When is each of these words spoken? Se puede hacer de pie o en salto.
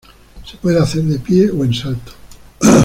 Se 0.43 0.57
puede 0.57 0.79
hacer 0.79 1.03
de 1.03 1.19
pie 1.19 1.51
o 1.51 1.63
en 1.63 1.75
salto. 1.75 2.11